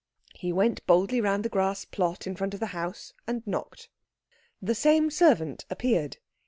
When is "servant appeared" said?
5.11-6.17